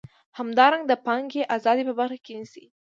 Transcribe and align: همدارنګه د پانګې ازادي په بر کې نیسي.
همدارنګه 0.37 0.87
د 0.89 0.93
پانګې 1.05 1.41
ازادي 1.55 1.83
په 1.87 1.93
بر 1.99 2.11
کې 2.23 2.33
نیسي. 2.39 2.65